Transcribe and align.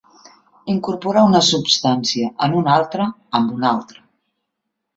Incorporar 0.73 1.23
una 1.27 1.41
substància 1.49 2.31
en 2.47 2.57
una 2.63 2.73
altra, 2.79 3.07
amb 3.41 3.55
una 3.61 3.71
altra. 3.77 4.05